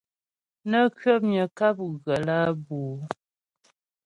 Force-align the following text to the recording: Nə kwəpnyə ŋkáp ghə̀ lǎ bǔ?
Nə 0.69 0.79
kwəpnyə 0.97 1.43
ŋkáp 1.47 1.77
ghə̀ 2.03 2.17
lǎ 2.27 2.37
bǔ? 2.65 2.79